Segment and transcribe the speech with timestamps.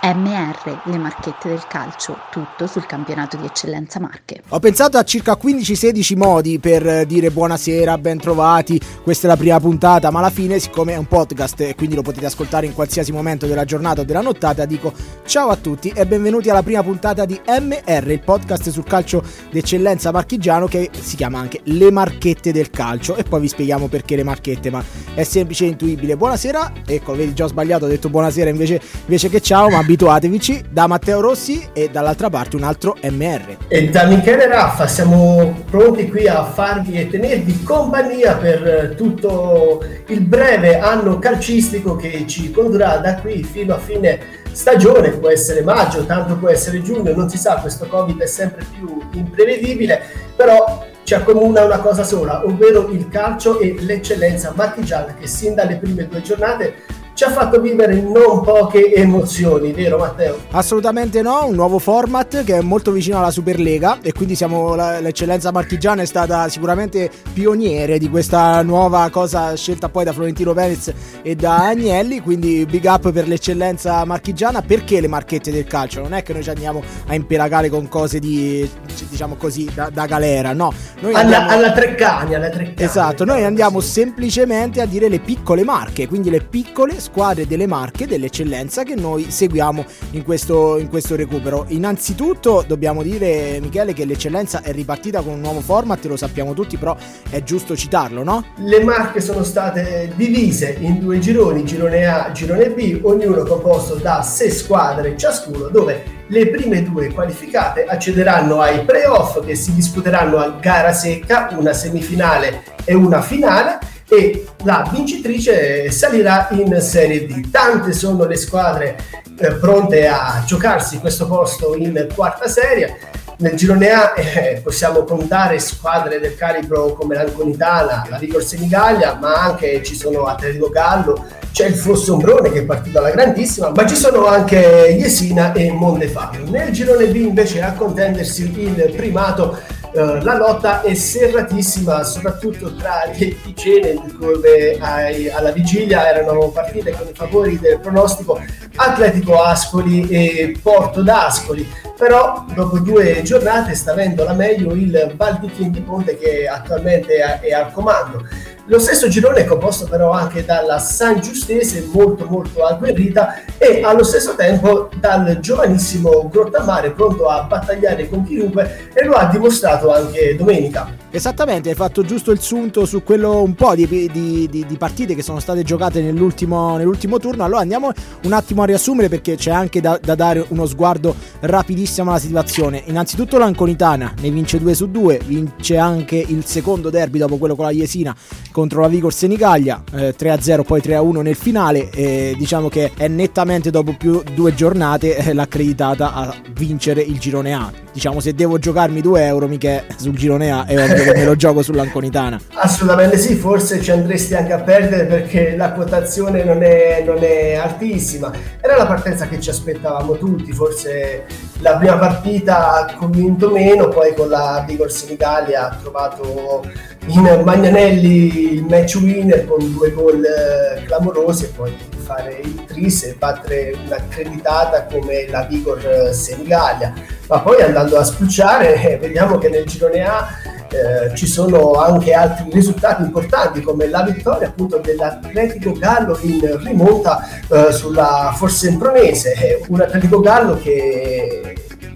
[0.00, 4.42] MR, le marchette del calcio, tutto sul campionato di eccellenza Marche.
[4.50, 9.58] Ho pensato a circa 15-16 modi per dire buonasera, ben trovati, questa è la prima
[9.58, 13.10] puntata, ma alla fine, siccome è un podcast e quindi lo potete ascoltare in qualsiasi
[13.10, 14.92] momento della giornata o della nottata, dico
[15.26, 20.12] ciao a tutti e benvenuti alla prima puntata di MR, il podcast sul calcio d'eccellenza
[20.12, 24.22] marchigiano che si chiama anche Le marchette del calcio e poi vi spieghiamo perché le
[24.22, 24.82] marchette, ma
[25.14, 26.16] è semplice e intuibile.
[26.16, 30.64] Buonasera, ecco, vedi già ho sbagliato, ho detto buonasera invece, invece che ciao, ma abituatevici
[30.68, 33.56] da Matteo Rossi e dall'altra parte un altro MR.
[33.68, 40.20] E da Michele Raffa siamo pronti qui a farvi e tenervi compagnia per tutto il
[40.20, 46.04] breve anno calcistico che ci condurrà da qui fino a fine stagione, può essere maggio,
[46.04, 50.02] tanto può essere giugno, non si sa, questo Covid è sempre più imprevedibile,
[50.36, 55.76] però ci accomuna una cosa sola, ovvero il calcio e l'eccellenza marchigiana che sin dalle
[55.76, 56.74] prime due giornate
[57.18, 60.38] ci ha fatto vivere non poche emozioni, vero Matteo?
[60.52, 65.50] Assolutamente no, un nuovo format che è molto vicino alla Superlega e quindi siamo, l'eccellenza
[65.50, 71.34] marchigiana è stata sicuramente pioniere di questa nuova cosa scelta poi da Florentino Perez e
[71.34, 76.00] da Agnelli, quindi big up per l'eccellenza marchigiana, perché le marchette del calcio?
[76.00, 78.70] Non è che noi ci andiamo a impelagare con cose di,
[79.10, 80.72] diciamo così, da, da galera, no.
[81.00, 82.76] Noi alla, alla Treccani, alla Treccani.
[82.88, 88.06] Esatto, noi andiamo semplicemente a dire le piccole marche, quindi le piccole squadre delle marche
[88.06, 91.64] dell'eccellenza che noi seguiamo in questo, in questo recupero.
[91.68, 96.76] Innanzitutto dobbiamo dire, Michele, che l'eccellenza è ripartita con un nuovo format, lo sappiamo tutti,
[96.76, 96.94] però
[97.30, 98.44] è giusto citarlo, no?
[98.56, 104.22] Le marche sono state divise in due gironi, girone A, girone B, ognuno composto da
[104.22, 110.58] sei squadre ciascuno, dove le prime due qualificate accederanno ai playoff che si disputeranno a
[110.60, 113.78] gara secca, una semifinale e una finale
[114.08, 117.50] e la vincitrice salirà in Serie D.
[117.50, 118.96] Tante sono le squadre
[119.38, 122.98] eh, pronte a giocarsi questo posto in quarta serie.
[123.40, 129.34] Nel girone A eh, possiamo contare squadre del calibro come l'Anconitana, la Vigor Senigallia, ma
[129.34, 133.94] anche ci sono Atletico Gallo, c'è il Fossombrone che è partito alla grandissima, ma ci
[133.94, 136.50] sono anche Jesina e Mondefabio.
[136.50, 139.56] Nel girone B invece a contendersi il primato
[139.90, 146.92] Uh, la lotta è serratissima, soprattutto tra le ticene, dove ai, alla vigilia erano partite
[146.92, 148.38] con i favori del pronostico
[148.76, 151.66] Atletico Ascoli e Porto d'Ascoli.
[151.96, 157.40] Però dopo due giornate sta avendo la meglio il Valdichin di Ponte che attualmente è,
[157.40, 158.24] è al comando.
[158.70, 164.04] Lo stesso girone è composto però anche dalla San Giustese, molto molto agguerrita, e allo
[164.04, 170.36] stesso tempo dal giovanissimo Grottamare, pronto a battagliare con chiunque, e lo ha dimostrato anche
[170.36, 170.94] domenica.
[171.10, 175.14] Esattamente, hai fatto giusto il sunto su quello un po' di, di, di, di partite
[175.14, 177.44] che sono state giocate nell'ultimo, nell'ultimo, turno.
[177.44, 177.90] Allora andiamo
[178.24, 182.82] un attimo a riassumere perché c'è anche da, da, dare uno sguardo rapidissimo alla situazione.
[182.84, 187.64] Innanzitutto l'Anconitana ne vince 2 su 2, vince anche il secondo derby dopo quello con
[187.64, 188.14] la Jesina
[188.58, 191.90] contro la Vigor Senigallia, eh, 3-0 poi 3-1 nel finale.
[191.90, 197.54] E diciamo che è nettamente dopo più due giornate eh, l'accreditata a vincere il girone
[197.54, 197.70] A.
[197.92, 201.36] Diciamo se devo giocarmi 2 euro mica sul girone A è ovvio che me lo
[201.36, 202.40] gioco sull'Anconitana.
[202.54, 207.54] Assolutamente sì, forse ci andresti anche a perdere perché la quotazione non è, non è
[207.54, 208.32] altissima.
[208.60, 211.26] Era la partenza che ci aspettavamo tutti, forse
[211.60, 216.64] la prima partita ha convinto meno, poi con la Vigors in Italia ha trovato
[217.08, 223.04] in Magnanelli il match winner con due gol eh, clamorosi e poi fare il tris
[223.04, 226.92] e battere un'accreditata come la Vigor eh, Senigallia.
[227.28, 230.26] Ma poi andando a spulciare vediamo che nel girone A
[230.70, 237.26] eh, ci sono anche altri risultati importanti come la vittoria appunto dell'Atletico Gallo in rimonta
[237.48, 241.47] eh, sulla Forsempronese, un Atletico Gallo che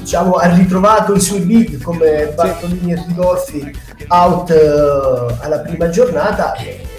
[0.02, 3.70] diciamo, ha ritrovato i suoi big come Bartolini e Ridolfi
[4.08, 6.54] out eh, alla prima giornata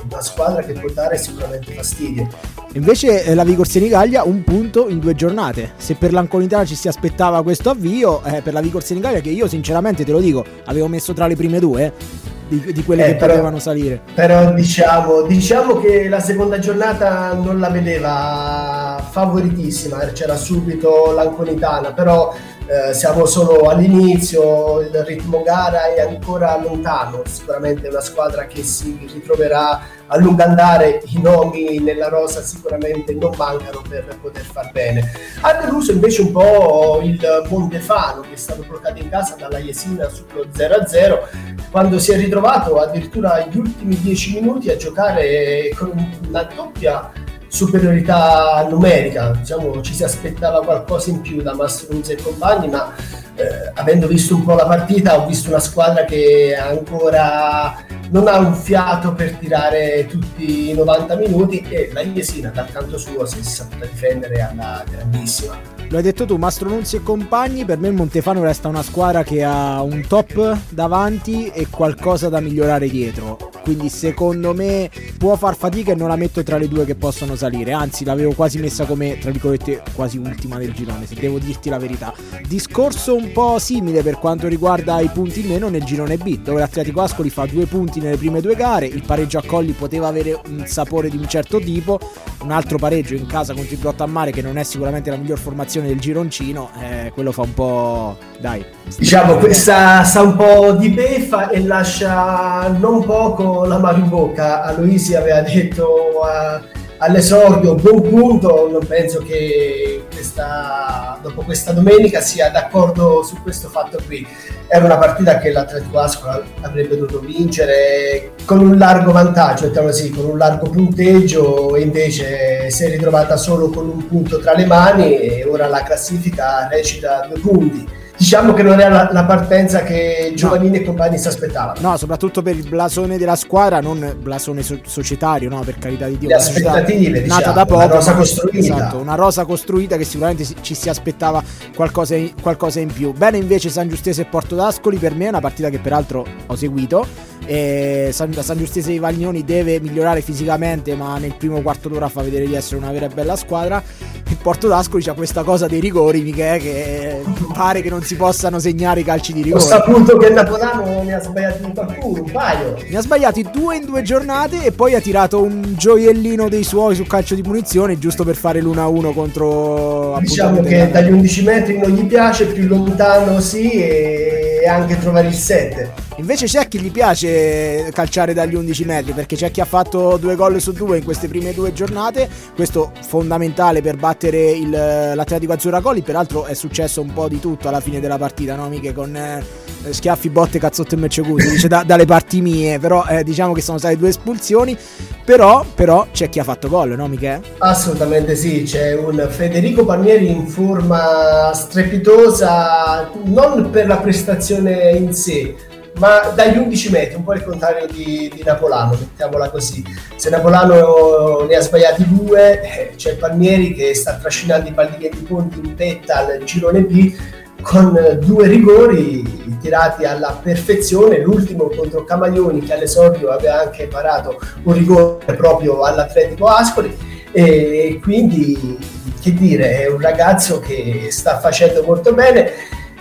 [0.09, 2.27] una squadra che può dare sicuramente fastidio.
[2.73, 5.73] Invece eh, la Vigor Senigallia un punto in due giornate.
[5.77, 9.47] Se per l'Anconitana ci si aspettava questo avvio, eh, per la Vigor Senigallia che io
[9.47, 11.85] sinceramente te lo dico, avevo messo tra le prime due.
[11.85, 14.01] Eh, di, di, quelle eh, che però, potevano salire.
[14.13, 22.35] Però diciamo, diciamo che la seconda giornata non la vedeva favoritissima, c'era subito l'Anconitana, però
[22.65, 29.05] eh, siamo solo all'inizio, il ritmo gara è ancora lontano, sicuramente una squadra che si
[29.11, 35.11] ritroverà a lungo andare, i nomi nella rosa sicuramente non mancano per poter far bene.
[35.41, 37.19] Ha deluso invece un po' il
[37.49, 42.79] Montefano che è stato bloccato in casa dalla Jesina sullo 0-0 quando si è ritrovato
[42.79, 45.91] addirittura gli ultimi 10 minuti a giocare con
[46.27, 47.11] una doppia
[47.53, 52.95] superiorità numerica, diciamo ci si aspettava qualcosa in più da Mastrunzi e compagni, ma
[53.35, 57.77] eh, avendo visto un po' la partita ho visto una squadra che ancora
[58.09, 62.97] non ha un fiato per tirare tutti i 90 minuti e la Iesina dal canto
[62.97, 65.82] suo si è saputa difendere alla grandissima.
[65.89, 69.23] Lo hai detto tu, Mastro Nunzi e compagni, per me il Montefano resta una squadra
[69.23, 73.37] che ha un top davanti e qualcosa da migliorare dietro.
[73.61, 77.35] Quindi secondo me può far fatica e non la metto tra le due che possono
[77.35, 77.71] salire.
[77.71, 81.77] Anzi, l'avevo quasi messa come, tra virgolette, quasi ultima del girone, se devo dirti la
[81.77, 82.13] verità.
[82.45, 86.59] Discorso un po' simile per quanto riguarda i punti in meno nel girone B, dove
[86.59, 88.87] l'Atletico Ascoli fa due punti nelle prime due gare.
[88.87, 91.99] Il pareggio a Colli poteva avere un sapore di un certo tipo.
[92.41, 95.82] Un altro pareggio in casa contro il Grottammare, che non è sicuramente la miglior formazione
[95.87, 98.17] del gironcino, eh, quello fa un po'...
[98.39, 98.63] dai.
[98.97, 104.63] Diciamo, questa sa un po' di beffa e lascia non poco la mano in bocca.
[104.63, 106.61] Aloisi aveva detto a,
[107.03, 113.99] all'esordio buon punto, non penso che questa, dopo questa domenica sia d'accordo su questo fatto
[114.05, 114.25] qui.
[114.67, 120.25] Era una partita che l'Atletico Ascola avrebbe dovuto vincere con un largo vantaggio, così, con
[120.25, 125.19] un largo punteggio e invece si è ritrovata solo con un punto tra le mani
[125.19, 130.31] e ora la classifica recita due punti diciamo che non era la, la partenza che
[130.33, 130.83] Giovannini no.
[130.83, 131.77] e compagni si aspettavano.
[131.81, 136.17] No, soprattutto per il blasone della squadra, non blasone so- societario, no, per carità di
[136.17, 136.29] Dio.
[136.29, 137.83] Le aspettative, diciamo, nata da poco.
[137.83, 138.57] Una rosa costruita.
[138.57, 141.43] Esatto, una rosa costruita che sicuramente ci si aspettava
[141.75, 143.11] qualcosa in, qualcosa in più.
[143.11, 146.55] Bene invece San Giustese e Porto d'Ascoli, per me è una partita che peraltro ho
[146.55, 147.31] seguito.
[147.45, 152.21] E San, San Giustese di Vaglioni deve migliorare fisicamente, ma nel primo quarto d'ora fa
[152.21, 153.83] vedere di essere una vera e bella squadra.
[154.29, 157.21] Il Porto d'Ascoli c'ha questa cosa dei rigori, Michele, che
[157.53, 159.63] pare che non si possano segnare i calci di rigore.
[159.63, 162.75] Ho saputo che Napolano ne ha sbagliati qualcuno, un paio.
[162.89, 166.95] Ne ha sbagliati due in due giornate e poi ha tirato un gioiellino dei suoi
[166.95, 170.17] sul calcio di punizione, giusto per fare l'1-1 contro...
[170.19, 175.33] Diciamo che dagli 11 metri non gli piace, più lontano sì e anche trovare il
[175.33, 175.91] 7.
[176.23, 180.37] Invece c'è chi gli piace calciare dagli 11 metri perché c'è chi ha fatto due
[180.37, 185.81] gol su due in queste prime due giornate, questo fondamentale per battere il, l'Atletico Azzurra
[185.81, 188.93] Colli, peraltro è successo un po' di tutto alla fine della partita, no Miche?
[188.93, 189.43] Con eh,
[189.89, 193.77] schiaffi, botte, cazzotte e meccecusi, dice da, dalle parti mie, però eh, diciamo che sono
[193.77, 194.77] state due espulsioni,
[195.25, 197.41] però, però c'è chi ha fatto gol, no Miche?
[197.57, 205.71] Assolutamente sì, c'è un Federico Palmieri in forma strepitosa, non per la prestazione in sé,
[205.97, 209.83] ma dagli 11 metri, un po' il contrario di, di Napolano, mettiamola così.
[210.15, 215.19] Se Napolano ne ha sbagliati due, eh, c'è Palmieri che sta trascinando i pallini di
[215.19, 217.15] Ponti in tetta al girone B
[217.61, 224.73] con due rigori tirati alla perfezione, l'ultimo contro Camaglioni che all'esordio aveva anche parato un
[224.73, 226.95] rigore proprio all'Atletico Ascoli.
[227.31, 228.77] E quindi
[229.21, 232.51] che dire, è un ragazzo che sta facendo molto bene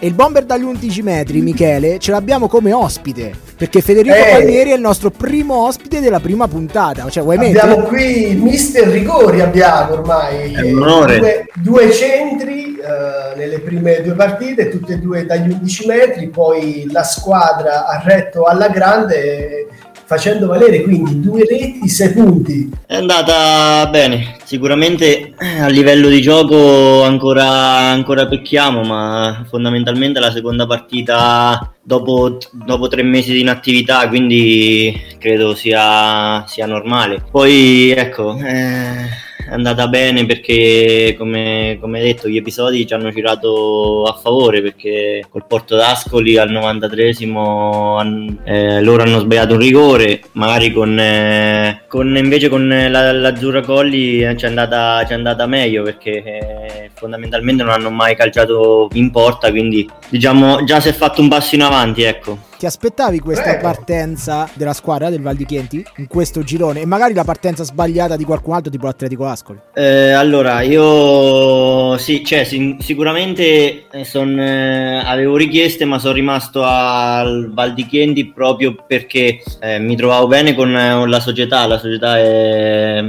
[0.02, 3.32] e il bomber dagli 11 metri, Michele, ce l'abbiamo come ospite.
[3.56, 4.12] Perché Federico.
[4.12, 7.08] Palmieri è il nostro primo ospite della prima puntata.
[7.08, 7.86] Cioè, vuoi abbiamo mettere?
[7.86, 10.54] qui Mister Rigori, abbiamo ormai.
[10.54, 11.18] È un onore.
[11.20, 16.28] Due, due centri uh, nelle prime due partite, tutte e due dagli 11 metri.
[16.30, 19.68] Poi la squadra ha retto alla grande
[20.04, 22.68] facendo valere quindi due reti, sei punti.
[22.86, 30.30] È andata bene, sicuramente eh, a livello di gioco ancora, ancora pecchiamo, ma fondamentalmente la
[30.30, 37.24] seconda partita dopo, dopo tre mesi di inattività, quindi credo sia, sia normale.
[37.30, 38.36] Poi ecco...
[38.36, 44.62] Eh è andata bene perché, come, come detto, gli episodi ci hanno girato a favore
[44.62, 51.84] perché col Porto d'Ascoli al 93esimo eh, loro hanno sbagliato un rigore, magari con, eh,
[51.88, 57.72] con invece con la, l'Azzurra Colli ci è andata, andata meglio perché eh, fondamentalmente non
[57.72, 62.02] hanno mai calciato in porta, quindi diciamo già si è fatto un passo in avanti,
[62.02, 62.50] ecco.
[62.62, 66.82] Ti aspettavi questa partenza della squadra del Val di Chienti in questo girone?
[66.82, 69.58] E magari la partenza sbagliata di qualcun altro tipo l'Atletico Ascoli?
[69.74, 77.50] Eh, allora, io sì, cioè, sicuramente eh, son, eh, avevo richieste ma sono rimasto al
[77.52, 82.16] Val di Chienti proprio perché eh, mi trovavo bene con eh, la società, la società
[82.16, 83.04] è,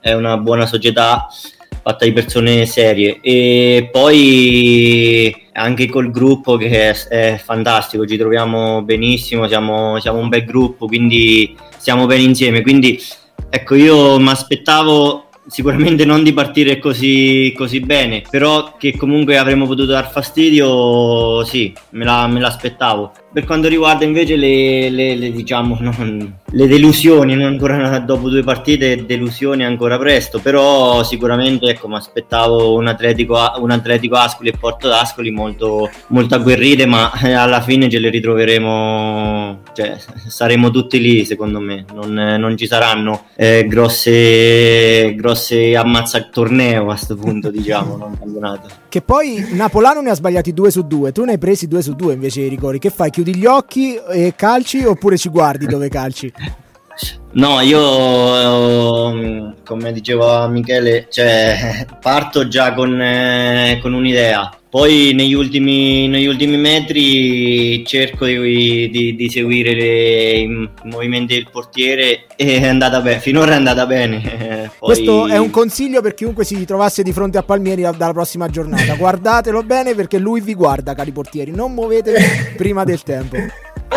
[0.00, 1.28] è una buona società
[1.82, 3.20] fatta di persone serie.
[3.22, 10.28] E poi anche col gruppo che è, è fantastico, ci troviamo benissimo, siamo, siamo, un
[10.28, 12.62] bel gruppo, quindi stiamo bene insieme.
[12.62, 13.00] Quindi
[13.48, 19.66] ecco, io mi aspettavo sicuramente non di partire così, così, bene, però che comunque avremmo
[19.66, 23.12] potuto dar fastidio, sì, me, la, me l'aspettavo.
[23.36, 28.42] Per quanto riguarda invece le, le, le, diciamo, non, le delusioni, non ancora dopo due
[28.42, 34.56] partite, delusioni ancora presto, però sicuramente ecco, mi aspettavo un Atletico, un Atletico Ascoli e
[34.58, 41.26] Porto d'Ascoli molto, molto agguerrite, ma alla fine ce le ritroveremo, cioè, saremo tutti lì
[41.26, 47.98] secondo me, non, non ci saranno eh, grosse, grosse ammazza torneo a questo punto, diciamo,
[47.98, 48.68] non campionato.
[48.88, 51.92] Che poi Napolano ne ha sbagliati due su due, tu ne hai presi due su
[51.92, 53.10] due invece i rigori, che fai?
[53.10, 56.32] Chiudi gli occhi e calci oppure ci guardi dove calci?
[57.32, 64.50] No, io come diceva Michele, cioè, parto già con, eh, con un'idea.
[64.76, 71.48] Poi negli ultimi, negli ultimi metri cerco di, di, di seguire le, i movimenti del
[71.50, 74.20] portiere e è andata bene, finora è andata bene.
[74.78, 74.88] Poi...
[74.92, 78.96] Questo è un consiglio per chiunque si trovasse di fronte a Palmieri dalla prossima giornata.
[79.00, 82.22] Guardatelo bene perché lui vi guarda, cari portieri, non muovetevi
[82.58, 83.38] prima del tempo.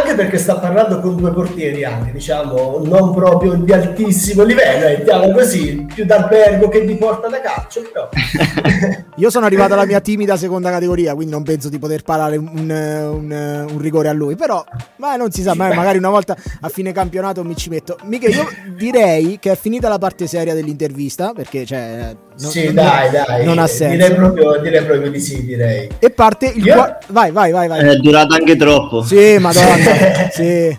[0.10, 5.32] Anche perché sta parlando con due portieri anche, diciamo, non proprio di altissimo livello, mettiamo
[5.32, 8.10] così, più d'albergo che di porta da calcio, però.
[9.18, 12.48] Io sono arrivato alla mia timida seconda categoria, quindi non penso di poter parare un,
[12.48, 14.64] un, un rigore a lui, però
[14.96, 17.96] ma non si sa, mai, magari una volta a fine campionato mi ci metto.
[18.06, 22.16] Mica io direi che è finita la parte seria dell'intervista, perché cioè...
[22.40, 23.44] Non, sì, non, dai, dai.
[23.46, 23.96] Non ha senso.
[23.98, 25.90] Direi proprio, direi proprio di sì, direi.
[26.00, 26.66] E parte il...
[26.66, 26.74] Io...
[26.74, 26.98] Qua...
[27.08, 27.86] Vai, vai, vai, vai.
[27.86, 29.04] È durato anche troppo.
[29.04, 29.98] Sì, madonna.
[30.32, 30.78] sì.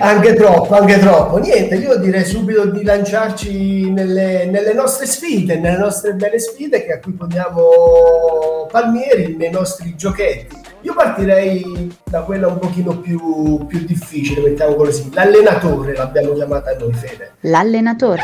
[0.00, 1.38] Anche troppo, anche troppo.
[1.38, 6.92] Niente, io direi subito di lanciarci nelle, nelle, nostre sfide, nelle nostre belle sfide che
[6.92, 10.60] a cui poniamo Palmieri, nei nostri giochetti.
[10.80, 15.08] Io partirei da quella un pochino più, più difficile, mettiamo così.
[15.12, 17.34] L'allenatore l'abbiamo chiamata noi, Fede.
[17.40, 18.22] L'allenatore.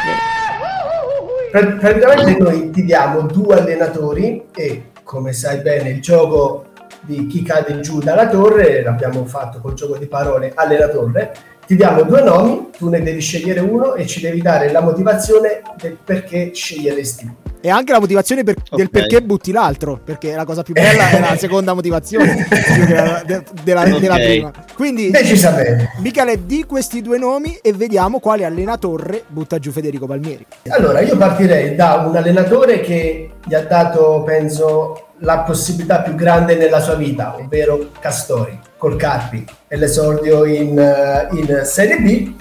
[1.50, 6.70] praticamente noi ti diamo due allenatori e, come sai bene, il gioco
[7.02, 11.34] di chi cade giù dalla torre, l'abbiamo fatto col gioco di parole alla torre,
[11.66, 15.62] ti diamo due nomi, tu ne devi scegliere uno e ci devi dare la motivazione
[15.80, 18.76] del perché sceglieresti e anche la motivazione per, okay.
[18.76, 22.44] del perché butti l'altro, perché la cosa più bella è la seconda motivazione
[22.86, 24.00] della, de, della, okay.
[24.00, 24.52] della, prima.
[24.74, 25.92] Quindi, decisamente.
[25.98, 30.44] Michele, di questi due nomi e vediamo quale allenatore butta giù Federico Palmieri.
[30.70, 36.56] Allora, io partirei da un allenatore che gli ha dato, penso, la possibilità più grande
[36.56, 42.34] nella sua vita, ovvero Castori, col Carpi e l'esordio in, eh, in Serie B.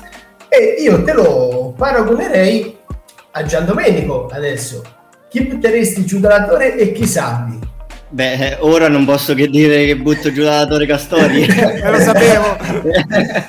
[0.47, 2.77] E io te lo paragonerei
[3.31, 4.81] a Gian Domenico adesso.
[5.29, 7.59] Chi butteresti giù dalla torre e chi salvi?
[8.09, 11.45] Beh, ora non posso che dire che butto giù dalla torre Castori.
[11.47, 12.57] lo sapevo.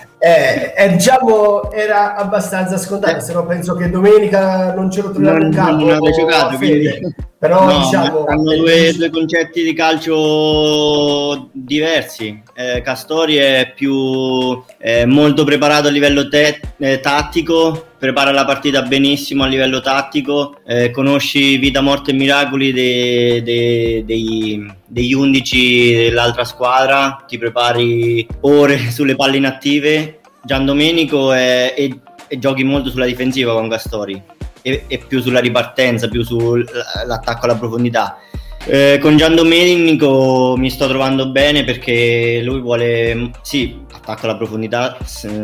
[0.25, 5.43] eh, eh, diciamo, era abbastanza scontato, se no penso che domenica non ce lo troviamo
[5.43, 5.85] in campo.
[5.85, 7.15] Non avrei giocato, quindi...
[7.37, 8.25] Però no, diciamo...
[8.27, 12.41] Hanno due, due, concetti di calcio diversi.
[12.55, 14.63] Eh, Castori è più
[15.07, 20.91] molto preparato a livello te- eh, tattico, prepara la partita benissimo a livello tattico, eh,
[20.91, 28.77] conosci vita, morte e miracoli de- de- dei, degli undici dell'altra squadra, ti prepari ore
[28.91, 30.19] sulle palle inattive.
[30.43, 32.01] Gian Domenico e
[32.41, 34.21] giochi molto sulla difensiva con Castori
[34.63, 38.17] e, e più sulla ripartenza, più sull'attacco alla profondità.
[38.65, 44.99] Eh, con Gian Domenico mi sto trovando bene perché lui vuole, sì, attacco alla profondità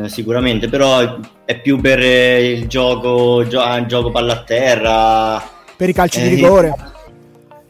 [0.07, 5.51] sicuramente, però è più per il gioco, gio- gioco palla a terra.
[5.77, 6.75] Per i calci eh, di rigore.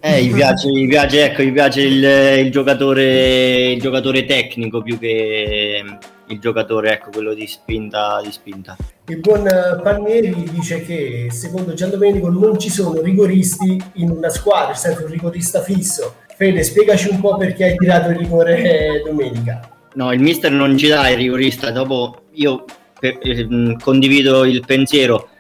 [0.01, 2.05] Eh, gli piace, gli piace, ecco, gli piace il,
[2.45, 5.83] il, giocatore, il giocatore tecnico più che
[6.29, 8.77] il giocatore, ecco, quello di spinta, di spinta.
[9.07, 14.29] Il buon eh, Palmieri dice che secondo Gian Domenico non ci sono rigoristi in una
[14.29, 16.15] squadra, sempre un rigorista fisso.
[16.37, 19.69] Fede, spiegaci un po' perché hai tirato il rigore eh, domenica.
[19.95, 22.65] No, il mister non ci dà il rigorista, dopo io
[22.99, 25.31] per, eh, condivido il pensiero.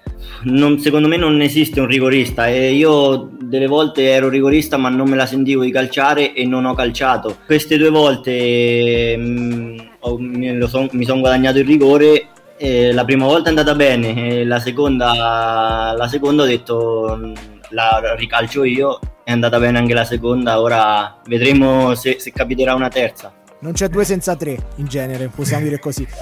[0.44, 5.08] Non, secondo me non esiste un rigorista e io delle volte ero rigorista ma non
[5.08, 7.38] me la sentivo di calciare e non ho calciato.
[7.44, 12.28] Queste due volte mh, mm, ho, son, mi sono guadagnato il rigore
[12.60, 17.34] eh, la prima volta è andata bene, la seconda, la seconda ho detto
[17.70, 22.88] la ricalcio io, è andata bene anche la seconda, ora vedremo se, se capiterà una
[22.88, 23.32] terza.
[23.60, 26.06] Non c'è due senza tre, in genere, possiamo dire così.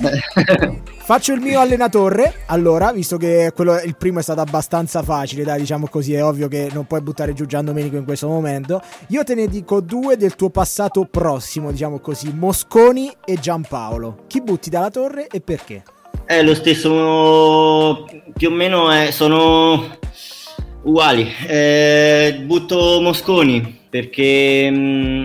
[1.05, 5.61] Faccio il mio allenatore, allora, visto che quello, il primo è stato abbastanza facile, dai,
[5.61, 8.81] diciamo così, è ovvio che non puoi buttare giù Gian Domenico in questo momento.
[9.09, 14.25] Io te ne dico due del tuo passato prossimo, diciamo così, Mosconi e Giampaolo.
[14.27, 15.83] Chi butti dalla torre e perché?
[16.25, 19.85] È lo stesso, più o meno è, sono
[20.85, 21.31] uguali.
[21.47, 25.25] Eh, butto Mosconi perché mh, mm,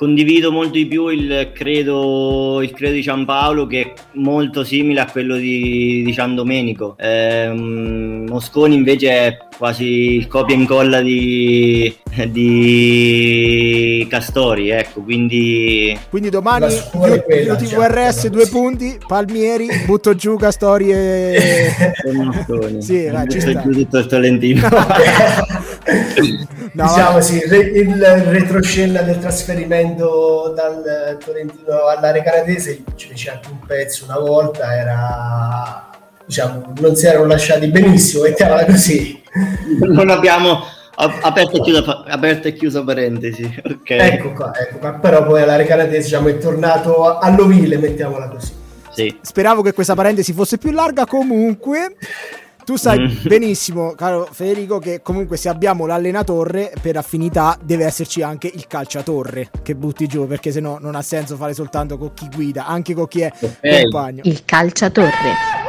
[0.00, 5.04] condivido molto di più il credo, il credo di Giampaolo che è molto simile a
[5.04, 6.96] quello di, di Gian Domenico.
[6.98, 11.94] Ehm, Mosconi invece è quasi il copia e incolla di,
[12.30, 15.94] di Castori, ecco, quindi...
[16.08, 21.84] Quindi domani io, ti VRS due punti, Palmieri, butto giù Castori e...
[22.80, 23.60] sì, vai, ci sta.
[23.60, 24.66] giù tutto il Tolentino.
[26.72, 33.58] no, diciamo sì, il retroscena del trasferimento dal Tolentino all'area canadese ci fece anche un
[33.66, 35.90] pezzo una volta, era
[36.24, 39.20] diciamo, non si erano lasciati benissimo, mettiamola così.
[39.80, 40.62] Non abbiamo
[40.94, 43.62] aperto e chiusa, aperto e chiusa parentesi.
[43.64, 43.98] Okay.
[43.98, 48.52] Ecco qua, ecco qua, però poi alla canadese diciamo, è tornato all'ovile, mettiamola così.
[48.92, 49.18] Sì.
[49.20, 51.96] Speravo che questa parentesi fosse più larga comunque.
[52.70, 53.26] Tu sai mm.
[53.26, 59.50] benissimo, caro Federico, che comunque se abbiamo l'allenatore per affinità deve esserci anche il calciatorre
[59.60, 62.94] che butti giù, perché se no non ha senso fare soltanto con chi guida, anche
[62.94, 63.82] con chi è okay.
[63.82, 64.20] compagno.
[64.22, 65.59] Il calciatorre.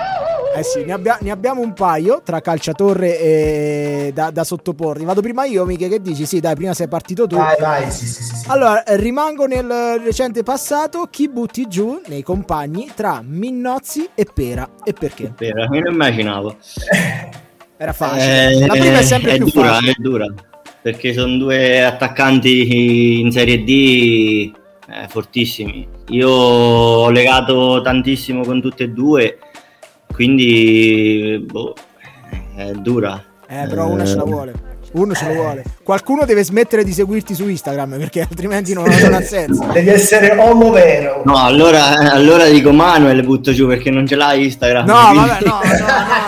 [0.53, 5.05] Eh sì, ne, abbia- ne, abbiamo un paio tra calciatorre e da, da sottoporre.
[5.05, 6.25] Vado prima io, Miche, che dici?
[6.25, 7.38] Sì, dai, prima sei partito tu.
[7.38, 11.08] Vai, vai, sì, sì, sì, Allora, rimango nel recente passato.
[11.10, 14.70] Chi butti giù nei compagni tra Minnozzi e Pera?
[14.84, 15.31] E perché?
[15.36, 16.58] Pera, me lo immaginavo.
[17.77, 18.51] Era facile.
[18.51, 19.91] Eh, La prima è sempre è più dura, facile.
[19.91, 20.25] È dura,
[20.81, 24.51] perché sono due attaccanti in Serie D
[24.88, 25.88] eh, fortissimi.
[26.10, 29.38] Io ho legato tantissimo con tutte e due
[30.22, 31.74] quindi boh,
[32.56, 33.24] è dura.
[33.48, 34.54] Eh, però uno ce la vuole.
[34.92, 35.63] Uno ce lo vuole.
[35.82, 39.66] Qualcuno deve smettere di seguirti su Instagram perché altrimenti non, non ha senso.
[39.74, 41.24] Devi essere uomo vero.
[41.25, 44.86] No, allora, allora dico Manuel butto giù perché non ce l'hai Instagram.
[44.86, 45.28] No, quindi...
[45.28, 45.60] vabbè, no,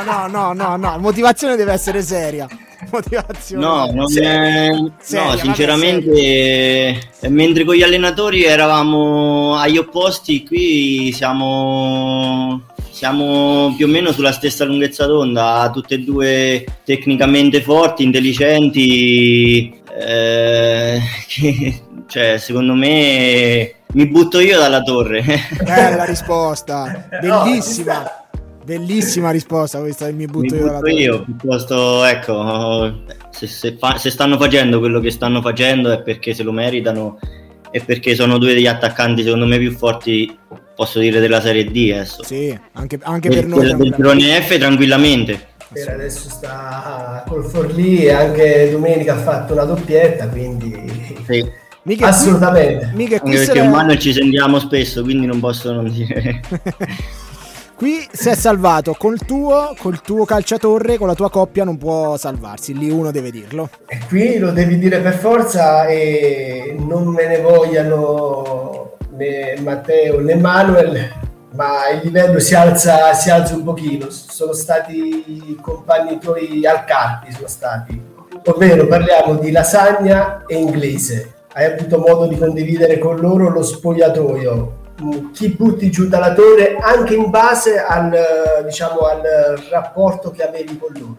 [0.06, 2.48] no, no, no, no, no, motivazione deve essere seria.
[2.92, 3.64] Motivazione.
[3.64, 4.72] No, non è...
[5.00, 13.88] seria, no sinceramente, eh, mentre con gli allenatori eravamo agli opposti, qui siamo siamo più
[13.88, 22.38] o meno sulla stessa lunghezza d'onda, tutte e due tecnicamente forti, intelligenti, eh, che, cioè
[22.38, 25.24] secondo me mi butto io dalla torre.
[25.64, 28.20] Bella risposta, bellissima.
[28.64, 32.94] Bellissima risposta questa mi butto, mi io, butto io piuttosto ecco
[33.30, 37.20] se, se, fa, se stanno facendo quello che stanno facendo è perché se lo meritano
[37.72, 40.34] e perché sono due degli attaccanti secondo me più forti
[40.76, 42.24] posso dire della Serie D adesso.
[42.24, 43.76] Sì, anche, anche per noi.
[43.76, 45.52] Del girone F tranquillamente.
[45.72, 51.18] Per adesso sta col Forlì e anche domenica ha fatto una doppietta, quindi...
[51.26, 51.62] Sì.
[51.86, 52.86] Mica Assolutamente.
[52.86, 56.42] Qui, mica qui perché un anno ci sentiamo spesso, quindi non posso non dire...
[57.76, 62.16] Qui si è salvato col tuo, col tuo calciatorre, con la tua coppia non può
[62.16, 63.70] salvarsi, lì uno deve dirlo.
[63.88, 70.36] E qui lo devi dire per forza e non me ne vogliano né Matteo né
[70.36, 71.12] Manuel,
[71.56, 74.10] ma il livello si alza, si alza un pochino.
[74.10, 78.02] Sono stati compagni tuoi al Carpi, sono stati.
[78.46, 81.34] Ovvero parliamo di lasagna e inglese.
[81.54, 84.82] Hai avuto modo di condividere con loro lo spogliatoio.
[85.34, 89.22] Chi butti giù dalla torre anche in base al, diciamo, al
[89.70, 91.18] rapporto che avevi con loro.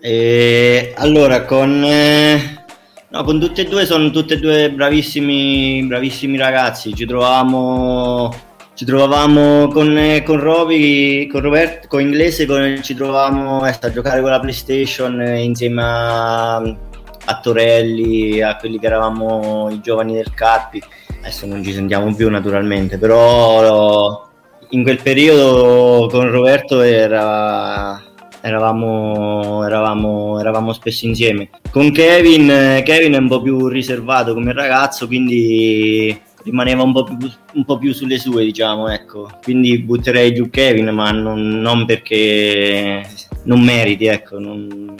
[0.00, 2.59] E allora, con, eh,
[3.12, 6.94] No, con tutti e due sono tutti e due bravissimi, bravissimi ragazzi.
[6.94, 8.32] Ci trovavamo,
[8.74, 14.20] ci trovavamo con, con Roby, con Roberto, con Inglese, con, ci trovavamo eh, a giocare
[14.20, 20.32] con la PlayStation eh, insieme a, a Torelli, a quelli che eravamo i giovani del
[20.32, 20.80] Carpi.
[21.18, 24.28] Adesso non ci sentiamo più naturalmente, però
[24.68, 28.00] in quel periodo con Roberto era
[28.40, 31.50] eravamo, eravamo, eravamo spesso insieme.
[31.70, 37.16] Con Kevin, Kevin è un po' più riservato come ragazzo, quindi rimaneva un po' più,
[37.54, 39.30] un po più sulle sue, diciamo, ecco.
[39.42, 43.06] Quindi butterei giù Kevin, ma non, non perché
[43.44, 44.38] non meriti, ecco.
[44.38, 44.94] Non...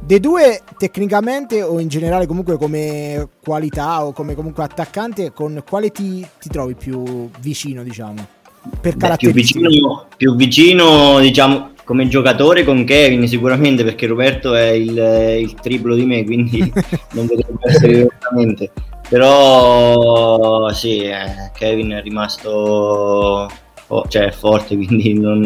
[0.00, 5.90] Dei due tecnicamente o in generale comunque come qualità o come comunque attaccante, con quale
[5.90, 8.38] ti, ti trovi più vicino, diciamo?
[8.80, 14.68] Per Beh, più vicino, più vicino, diciamo, come giocatore con Kevin sicuramente perché Roberto è
[14.68, 14.96] il,
[15.40, 16.60] il triplo di me quindi
[17.14, 18.70] non potrebbe essere direttamente
[19.08, 23.50] però sì eh, Kevin è rimasto
[23.88, 25.40] oh, cioè, forte quindi non,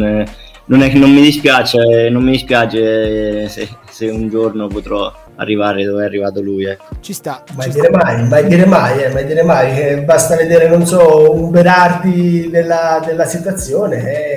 [0.65, 6.03] non, è, non, mi dispiace non mi dispiace se, se, un giorno potrò arrivare dove
[6.03, 6.89] è arrivato lui ecco.
[6.99, 8.03] ci sta mai ci dire sta.
[8.03, 9.79] mai mai dire mai, eh, mai, dire mai.
[9.79, 14.34] Eh, basta vedere non so un Berardi della, della situazione eh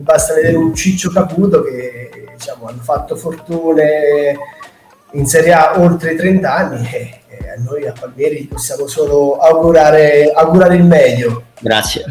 [0.00, 4.36] basta vedere un Ciccio Caputo che diciamo, hanno fatto fortune
[5.12, 10.30] in Serie A oltre i 30 anni e, e noi a Palmieri possiamo solo augurare,
[10.34, 11.44] augurare il meglio.
[11.60, 12.04] Grazie.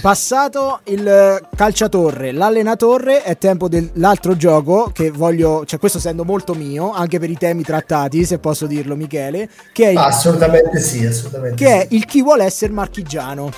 [0.00, 6.90] Passato il calciatorre, l'allenatore, è tempo dell'altro gioco che voglio, cioè questo essendo molto mio,
[6.90, 11.56] anche per i temi trattati, se posso dirlo Michele, che è il, assolutamente sì, assolutamente
[11.62, 11.72] che sì.
[11.72, 13.52] è il chi vuole essere marchigiano.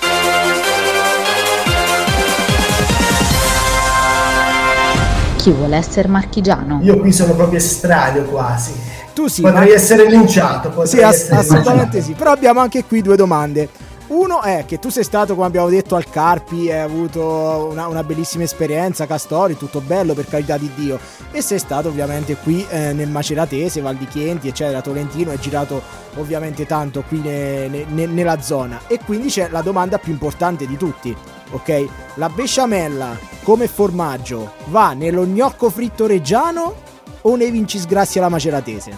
[5.47, 6.79] Chi vuole essere marchigiano?
[6.81, 8.73] Io qui sono proprio estraneo quasi.
[9.13, 10.67] Tu sì, Potrei ma- essere linciato.
[10.71, 12.05] potrei Sì, ass- essere assolutamente linciato.
[12.05, 12.13] sì.
[12.15, 13.69] Però abbiamo anche qui due domande.
[14.07, 18.03] Uno è che tu sei stato, come abbiamo detto, al Carpi, hai avuto una, una
[18.03, 20.99] bellissima esperienza, Castori, tutto bello per carità di Dio.
[21.31, 25.81] E sei stato ovviamente qui eh, nel Maceratese, Val di Chienti, eccetera, Tolentino, hai girato
[26.17, 28.81] ovviamente tanto qui ne- ne- ne- nella zona.
[28.87, 31.15] E quindi c'è la domanda più importante di tutti,
[31.51, 31.85] ok?
[32.15, 36.75] La besciamella come formaggio va nello gnocco fritto reggiano
[37.21, 38.91] o nei vincisgrassi alla Maceratese?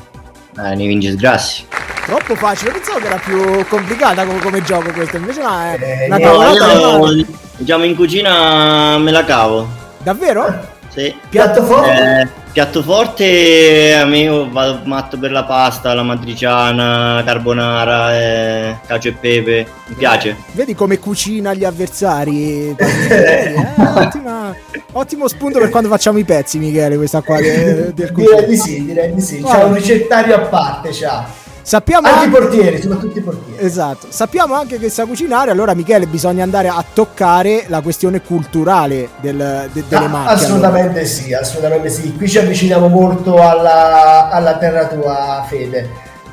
[0.57, 1.65] Eh, ne vinci sgrassi.
[2.05, 6.05] Troppo facile, pensavo che era più complicata come, come gioco questo, invece no, è Eh,
[6.07, 7.25] una no, io,
[7.57, 9.67] diciamo in cucina me la cavo.
[9.99, 10.77] Davvero?
[10.89, 11.15] Sì.
[11.29, 12.21] Piatto forte?
[12.21, 18.75] Eh, piatto forte, a me io vado matto per la pasta, la matriciana, carbonara, eh,
[18.87, 20.35] cacio e pepe, mi piace.
[20.53, 22.75] Vedi come cucina gli avversari?
[22.75, 23.53] Eh?
[23.95, 24.55] Ottima-
[24.93, 28.85] ottimo spunto per quando facciamo i pezzi, Michele, questa qua de- del Direi di sì,
[28.85, 29.39] direi di sì.
[29.39, 29.65] Guarda.
[29.65, 31.47] un ricettario a parte, c'ha.
[31.69, 32.39] Sappiamo Anche i anche...
[32.39, 33.63] portieri, soprattutto i portieri.
[33.63, 39.09] Esatto, sappiamo anche che sa cucinare, allora Michele bisogna andare a toccare la questione culturale
[39.21, 40.33] del- de- delle Ah, macchie.
[40.33, 42.15] assolutamente sì, assolutamente sì.
[42.15, 45.87] Qui ci avviciniamo molto alla, alla terra tua, Fede.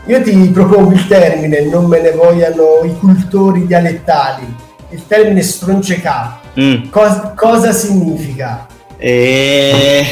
[0.07, 4.57] Io ti propongo il termine, non me ne vogliano i cultori dialettali.
[4.88, 6.49] Il termine stroncecato.
[6.59, 6.88] Mm.
[6.88, 8.66] Cos- cosa significa?
[8.96, 10.03] E...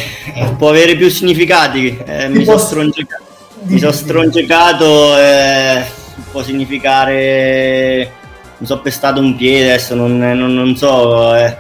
[0.59, 1.97] Può avere più significati.
[2.05, 3.23] eh, mi Tipo- sono stroncecato.
[3.67, 5.85] Mi sono stroncecato, eh,
[6.31, 8.11] può significare.
[8.59, 11.35] Mi sono pestato un piede, adesso non, non- non so.
[11.35, 11.57] eh.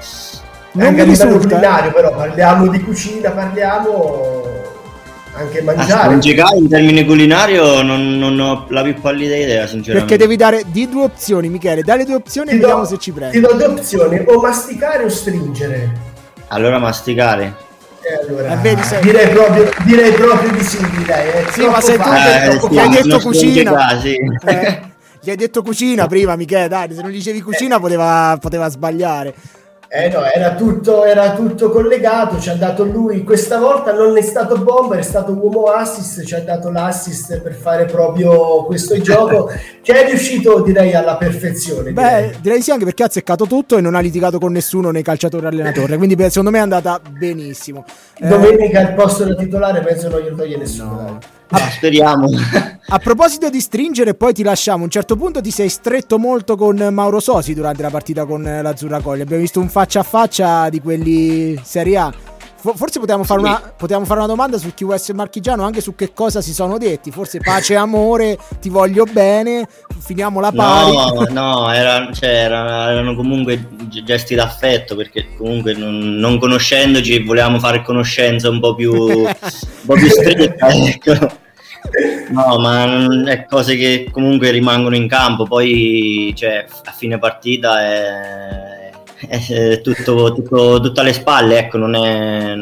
[0.72, 4.42] Non anche mi a livello culinario, però parliamo di cucina, parliamo
[5.34, 6.02] anche mangiare.
[6.04, 10.08] Stronzecare in termine culinario non, non ho la più pallida idea, sinceramente.
[10.08, 11.82] Perché devi dare di due opzioni, Michele.
[11.82, 13.40] Dai le due opzioni e Ti do- vediamo se ci Ti prendi.
[13.40, 15.92] do due opzioni, o masticare o stringere.
[16.48, 17.54] Allora masticare.
[18.28, 21.28] Allora, Eh, vedi, sei- direi, proprio, direi proprio di sì, direi.
[21.30, 23.70] È Sì, ma sei tu che- troppo che hai detto cucina.
[23.70, 24.16] stronzecare, sì.
[24.46, 24.82] Eh,
[25.20, 29.34] gli hai detto cucina prima, Michele, dai, se non dicevi cucina poteva, poteva sbagliare.
[29.96, 34.22] Eh no, era tutto, era tutto collegato, ci ha dato lui, questa volta non è
[34.22, 39.52] stato bomber, è stato uomo assist, ci ha dato l'assist per fare proprio questo gioco,
[39.80, 41.92] che è riuscito direi alla perfezione.
[41.92, 42.38] Beh, direi.
[42.40, 45.04] direi di sì, anche perché ha azzeccato tutto e non ha litigato con nessuno nei
[45.04, 45.96] calciatori allenatore.
[45.96, 47.84] Quindi beh, secondo me è andata benissimo.
[48.18, 50.90] Eh, Domenica il posto da titolare penso non glielo toglie nessuno.
[50.90, 51.18] no.
[51.54, 52.28] Ah, speriamo.
[52.86, 54.80] A proposito di stringere, poi ti lasciamo.
[54.82, 58.42] A un certo punto ti sei stretto molto con Mauro Sosi durante la partita con
[58.42, 59.22] l'Azzurra Colli.
[59.22, 62.12] Abbiamo visto un faccia a faccia di quelli Serie A.
[62.56, 65.82] Fo- Forse potevamo fare, una, potevamo fare una domanda su chi vuole essere marchigiano, anche
[65.82, 67.10] su che cosa si sono detti.
[67.10, 70.92] Forse pace e amore, ti voglio bene, finiamo la pari.
[70.94, 73.68] No, no, era- cioè, era- erano comunque
[74.04, 79.34] gesti d'affetto perché comunque non, non conoscendoci volevamo fare conoscenza un po' più, un
[79.84, 80.68] po' più stretta.
[80.68, 81.42] ecco.
[82.30, 87.80] No, ma non- è cose che comunque rimangono in campo, poi cioè, a fine partita
[87.82, 88.90] è,
[89.28, 92.54] è tutto, tutto, tutto alle spalle, ecco, non è,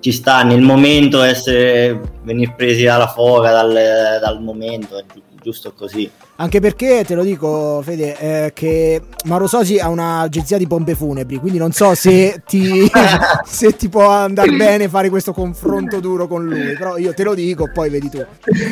[0.00, 5.72] ci sta nel momento essere, venire presi dalla foga, dal, dal momento, è gi- giusto
[5.72, 6.10] così.
[6.36, 11.36] Anche perché te lo dico, Fede, eh, che Mauro Sosi ha un'agenzia di pompe funebri,
[11.36, 12.90] quindi non so se ti,
[13.44, 16.74] se ti può andare bene fare questo confronto duro con lui.
[16.76, 18.24] Però io te lo dico, poi vedi tu.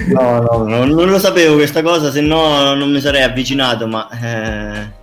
[0.09, 4.09] No, no, no, non lo sapevo questa cosa, se no non mi sarei avvicinato, ma
[4.11, 4.98] eh,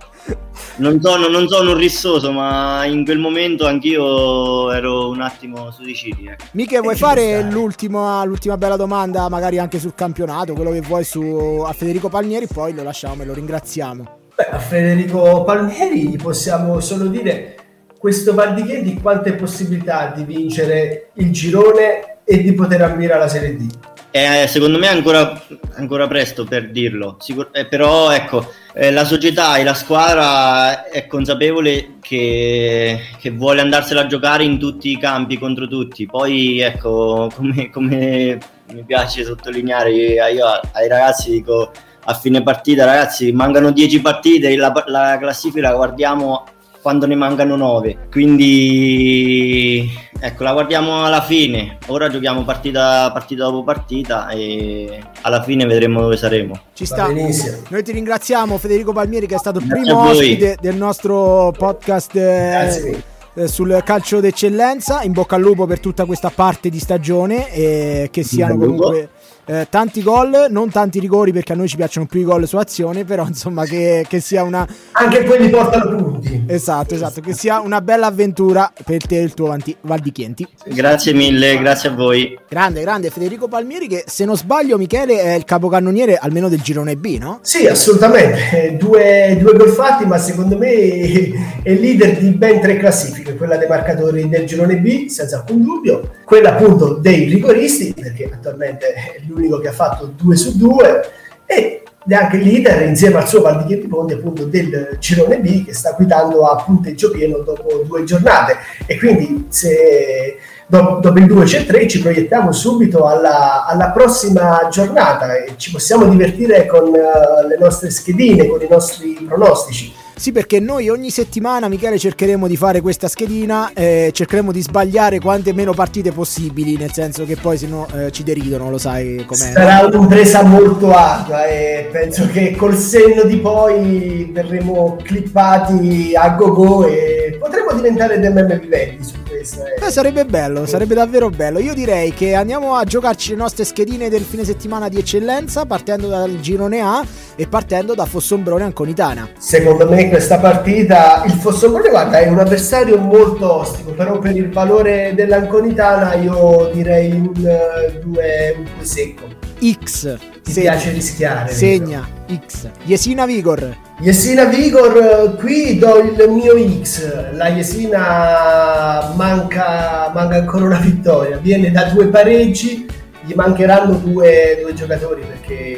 [0.76, 5.82] non, sono, non sono un rissoso, ma in quel momento anch'io ero un attimo su
[5.82, 6.26] di cili.
[6.26, 6.44] ecco.
[6.52, 7.50] Miche, vuoi può fare stare.
[7.52, 12.46] l'ultima, l'ultima bella domanda, magari anche sul campionato, quello che vuoi su, a Federico Palmieri,
[12.46, 14.18] poi lo lasciamo e lo ringraziamo.
[14.34, 17.56] Beh, a Federico Palmieri gli possiamo solo dire
[17.98, 23.56] questo Val di quante possibilità di vincere il girone e di poter ambire alla Serie
[23.56, 23.94] D.
[24.16, 25.38] Eh, secondo me è ancora,
[25.74, 31.06] ancora presto per dirlo, Sicur- eh, però ecco, eh, la società e la squadra è
[31.06, 36.06] consapevole che, che vuole andarsela a giocare in tutti i campi contro tutti.
[36.06, 38.38] Poi ecco, come, come
[38.72, 41.70] mi piace sottolineare, io ai ragazzi dico
[42.04, 46.46] a fine partita, ragazzi, mancano 10 partite, la, la classifica la guardiamo
[46.80, 48.06] quando ne mancano 9.
[48.10, 51.78] Quindi ecco, la guardiamo alla fine.
[51.86, 56.60] Ora giochiamo partita, partita dopo partita e alla fine vedremo dove saremo.
[56.72, 57.08] Ci sta.
[57.08, 62.16] Noi ti ringraziamo Federico Palmieri che è stato il Grazie primo ospite del nostro podcast.
[62.16, 63.02] Eh,
[63.36, 65.02] eh, sul calcio d'eccellenza.
[65.02, 69.10] In bocca al lupo per tutta questa parte di stagione e che siano comunque
[69.46, 72.56] eh, tanti gol, non tanti rigori perché a noi ci piacciono più i gol su
[72.56, 74.66] azione, però insomma che, che sia una...
[74.92, 76.44] Anche quelli portano punti.
[76.46, 80.12] Esatto, esatto, che sia una bella avventura per te e il tuo Vanti- Val di
[80.12, 80.46] Chienti.
[80.66, 82.38] Grazie mille, grazie a voi.
[82.48, 86.96] Grande, grande Federico Palmieri che se non sbaglio Michele è il capocannoniere almeno del girone
[86.96, 87.38] B, no?
[87.42, 93.36] Sì, assolutamente, due, due gol fatti, ma secondo me è leader di ben tre classifiche,
[93.36, 98.92] quella dei marcatori del girone B, senza alcun dubbio, quella appunto dei rigoristi, perché attualmente
[98.92, 101.10] è l'unico che ha fatto 2 su 2
[101.46, 101.82] e
[102.14, 106.62] anche leader insieme al suo Valdichieti Ponti appunto del girone B che sta guidando a
[106.62, 112.00] punteggio pieno dopo due giornate e quindi se dopo, dopo il 2 c'è 3 ci
[112.00, 118.46] proiettiamo subito alla, alla, prossima giornata e ci possiamo divertire con uh, le nostre schedine,
[118.46, 119.92] con i nostri pronostici.
[120.18, 125.20] Sì, perché noi ogni settimana, Michele, cercheremo di fare questa schedina, eh, cercheremo di sbagliare
[125.20, 129.22] quante meno partite possibili, nel senso che poi se no eh, ci deridono, lo sai
[129.26, 129.52] com'è.
[129.52, 136.86] Sarà un'impresa molto ardua e penso che col senno di poi verremo clippati a go-go
[136.86, 139.64] e potremo diventare dei meme viventi su questo.
[139.66, 139.90] Eh.
[139.90, 141.58] sarebbe bello, sarebbe davvero bello.
[141.58, 146.08] Io direi che andiamo a giocarci le nostre schedine del fine settimana di eccellenza, partendo
[146.08, 147.04] dal girone A
[147.36, 149.28] e partendo da Fossombrone Anconitana.
[149.38, 154.50] Secondo me questa partita il Fossombrone guarda è un avversario molto ostico però per il
[154.50, 159.24] valore dell'Anconitana io direi un 2 uh, secco
[159.60, 160.70] X ti segna.
[160.72, 162.40] piace rischiare segna vero?
[162.46, 170.64] X Jesina Vigor Jesina Vigor qui do il mio X la Jesina manca, manca ancora
[170.64, 172.86] una vittoria viene da due pareggi
[173.26, 175.75] gli mancheranno due, due giocatori perché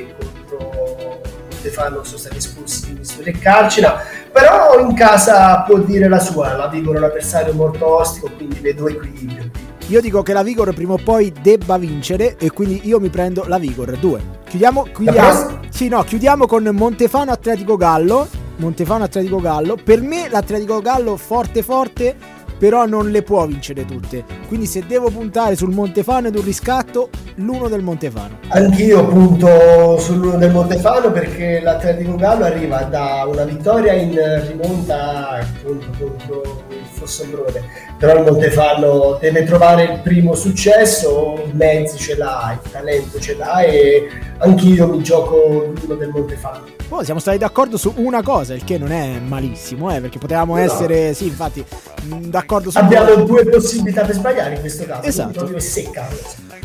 [1.79, 6.67] Stefano sono stati espulsi Missouri e Carcina, però in casa può dire la sua, la
[6.67, 9.49] Vigor è un avversario molto ostico, quindi vedo equilibrio.
[9.87, 13.45] Io dico che la Vigor prima o poi debba vincere e quindi io mi prendo
[13.47, 14.21] la Vigor 2.
[14.49, 18.27] Chiudiamo, chiudiamo, sì, no, chiudiamo con Montefano Atletico Gallo.
[18.57, 19.77] Montefano Atletico Gallo.
[19.83, 22.17] Per me l'Atletico Gallo forte forte
[22.59, 24.25] però non le può vincere tutte.
[24.49, 28.38] Quindi se devo puntare sul Montefano ed un riscatto, l'uno del Montefano.
[28.49, 34.18] Anch'io punto sull'uno del Montefano perché l'Atletico Gallo arriva da una vittoria in
[34.49, 37.62] rimonta appunto contro il Fossombrone.
[37.99, 43.37] Però il Montefano deve trovare il primo successo, i mezzi ce l'ha, il talento ce
[43.37, 46.78] l'ha e anch'io mi gioco l'uno del Montefano.
[46.90, 50.55] Oh, siamo stati d'accordo su una cosa, il che non è malissimo, eh, perché potevamo
[50.55, 50.61] no.
[50.61, 51.62] essere, sì, infatti,
[52.05, 55.03] d'accordo su Abbiamo due possibilità per sbagliare in questo caso.
[55.03, 55.51] Esatto.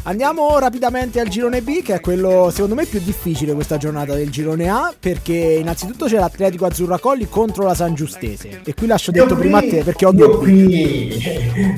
[0.05, 4.29] Andiamo rapidamente al girone B, che è quello secondo me più difficile questa giornata del
[4.29, 8.62] girone A, perché innanzitutto c'è l'Atletico Azzurra Colli contro la San Giustese.
[8.65, 11.23] E qui lascio detto qui, prima a te perché ho due qui.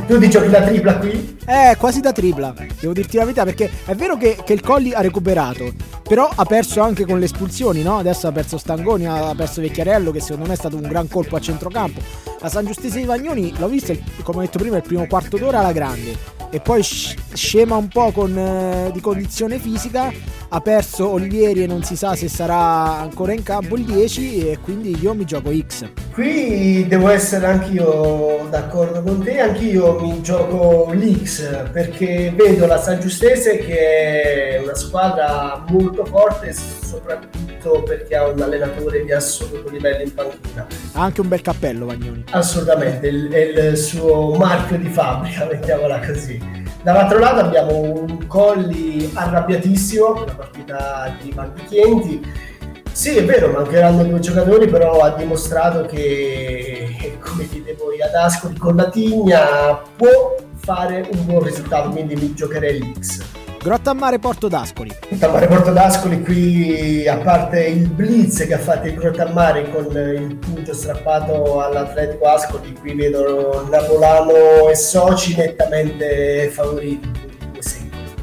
[0.07, 1.37] Tu ti giochi la tripla qui?
[1.45, 2.55] Eh, quasi da tripla.
[2.79, 6.45] Devo dirti la verità, perché è vero che, che il Colli ha recuperato, però ha
[6.45, 7.99] perso anche con le espulsioni, no?
[7.99, 11.37] Adesso ha perso Stangoni, ha perso Vecchiarello, che secondo me è stato un gran colpo
[11.37, 12.01] a centrocampo.
[12.41, 15.59] La San Giustese di Vagnoni l'ho vista, come ho detto prima, il primo quarto d'ora
[15.59, 20.11] alla grande e poi scema un po' con, eh, di condizione fisica
[20.47, 24.59] ha perso Olivieri e non si sa se sarà ancora in campo il 10 e
[24.59, 25.89] quindi io mi gioco X.
[26.13, 33.01] Qui devo essere anch'io d'accordo con te, anch'io mi gioco l'X perché vedo la San
[33.01, 40.03] Giustese che è una squadra molto forte soprattutto perché ha un allenatore di assoluto livello
[40.03, 40.67] in panchina.
[40.93, 42.25] Ha anche un bel cappello Vagnoni.
[42.31, 46.63] Assolutamente, è il suo marchio di fabbrica, mettiamola così.
[46.81, 52.31] Dall'altro lato abbiamo un Colli arrabbiatissimo, una partita di Mantichienti.
[52.91, 58.55] Sì, è vero, mancheranno due giocatori, però ha dimostrato che, come dite voi, ad Ascoli
[58.57, 63.44] con la Tigna può fare un buon risultato, quindi mi giocherei l'X.
[63.65, 64.95] Grottammare Porto d'Ascoli.
[65.09, 70.35] Grottammare Porto d'Ascoli qui, a parte il blitz che ha fatto il Grottammare con il
[70.35, 77.24] punto strappato all'Atletico Ascoli, qui vedo Napolano e Soci nettamente favoriti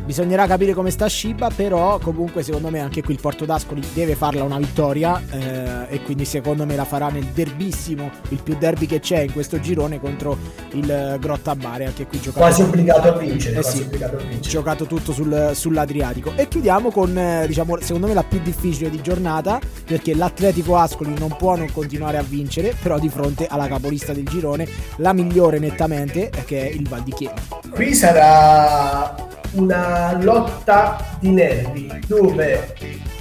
[0.04, 4.14] Bisognerà capire come sta Shiba, però comunque secondo me anche qui il Porto d'Ascoli deve
[4.16, 8.86] farla una vittoria eh, e quindi secondo me la farà nel derbissimo, il più derby
[8.86, 10.36] che c'è in questo girone contro
[10.72, 14.40] il Grotta Mare, anche qui giocato quasi obbligato a vincere, eh sì, obbligato a vincere.
[14.40, 19.00] giocato tutto sul, sull'Adriatico e chiudiamo con eh, diciamo secondo me la più difficile di
[19.00, 24.12] giornata perché l'Atletico Ascoli non può non continuare a vincere, però di fronte alla capolista
[24.12, 27.34] del girone, la migliore nettamente che è il Val di Chieva.
[27.70, 32.74] qui sarà una lotta di nervi dove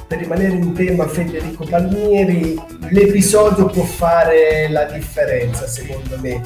[0.08, 6.42] per rimanere in tema Federico Palmieri l'episodio può fare la differenza secondo me.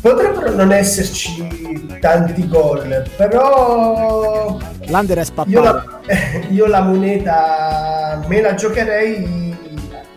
[0.00, 6.00] Potrebbero non esserci tanti gol però l'under è spappato io la,
[6.50, 9.56] io la moneta me la giocherei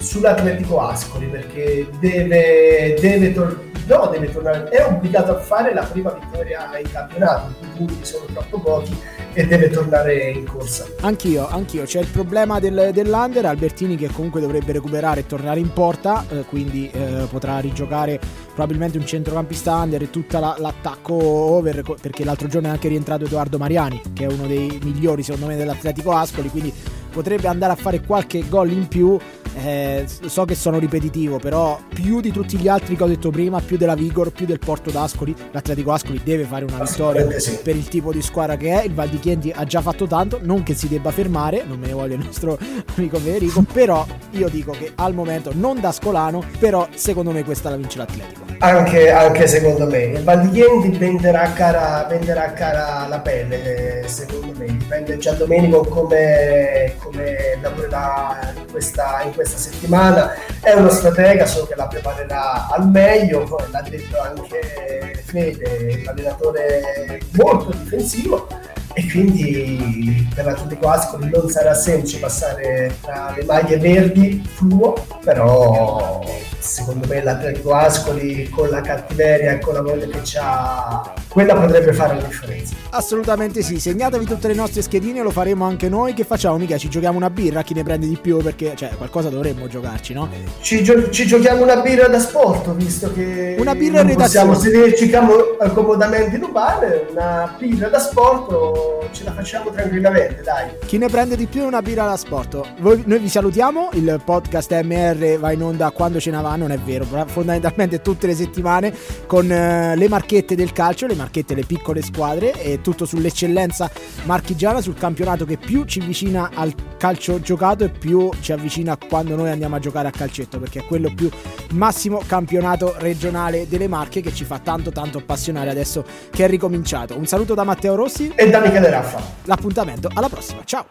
[0.01, 6.11] sull'Atletico Ascoli perché deve, deve, tor- no, deve tornare, è obbligato a fare la prima
[6.11, 8.99] vittoria in campionato, i punti sono troppo pochi
[9.33, 10.85] e deve tornare in corsa.
[11.01, 11.83] Anch'io, anch'io.
[11.83, 16.43] C'è il problema del, dell'Under, Albertini che comunque dovrebbe recuperare e tornare in porta, eh,
[16.45, 22.47] quindi eh, potrà rigiocare probabilmente un centrocampista under e tutto la, l'attacco over, perché l'altro
[22.47, 26.49] giorno è anche rientrato Edoardo Mariani, che è uno dei migliori secondo me dell'Atletico Ascoli,
[26.49, 26.73] quindi
[27.11, 29.17] potrebbe andare a fare qualche gol in più
[29.55, 33.59] eh, so che sono ripetitivo, però più di tutti gli altri che ho detto prima,
[33.59, 37.59] più della Vigor, più del Porto d'Ascoli, l'Atletico Ascoli deve fare una vittoria sì.
[37.61, 38.85] per il tipo di squadra che è.
[38.85, 41.87] Il Val di Chienti ha già fatto tanto, non che si debba fermare, non me
[41.87, 42.57] ne voglia il nostro
[42.95, 47.69] amico Federico, però io dico che al momento non da Scolano, però secondo me questa
[47.69, 48.39] la vince l'Atletico.
[48.59, 54.53] Anche, anche secondo me, il Val di Chienti venderà cara, venderà cara la pelle, secondo
[54.57, 60.33] me, dipende già Domenico come, come lavorerà in questa, in questa questa settimana.
[60.59, 67.71] È uno stratega, so che la preparerà al meglio, l'ha detto anche Fede, l'allenatore molto
[67.71, 68.47] difensivo
[68.93, 76.21] e quindi per l'Atletico Ascoli non sarà semplice passare tra le maglie verdi fluo, però
[76.59, 81.93] secondo me l'Atletico Ascoli con la cattiveria e con la voglia che ha, quella potrebbe
[81.93, 82.80] fare la differenza.
[82.93, 86.13] Assolutamente sì, segnatevi tutte le nostre schedine, lo faremo anche noi.
[86.13, 86.57] Che facciamo?
[86.57, 88.39] Mica ci giochiamo una birra, chi ne prende di più?
[88.39, 90.27] Perché cioè, qualcosa dovremmo giocarci, no?
[90.59, 95.09] Ci, gio- ci giochiamo una birra da sport, visto che una birra non possiamo sederci
[95.09, 100.71] com- comodamente in un bar, una birra da sport ce la facciamo tranquillamente, dai.
[100.85, 102.61] Chi ne prende di più una birra da sport?
[102.79, 106.71] Voi, noi vi salutiamo, il podcast MR va in onda quando ce ne va, non
[106.71, 108.93] è vero, fondamentalmente tutte le settimane
[109.27, 113.89] con uh, le marchette del calcio, le marchette le piccole squadre e tutto sull'eccellenza
[114.23, 119.35] marchigiana, sul campionato che più ci avvicina al calcio giocato e più ci avvicina quando
[119.35, 121.29] noi andiamo a giocare a calcetto, perché è quello più
[121.71, 127.17] massimo campionato regionale delle Marche che ci fa tanto tanto appassionare adesso che è ricominciato.
[127.17, 129.21] Un saluto da Matteo Rossi e da Michele Raffa.
[129.43, 130.85] L'appuntamento alla prossima, ciao!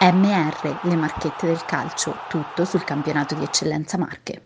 [0.00, 4.42] MR, le marchette del calcio, tutto sul campionato di eccellenza Marche.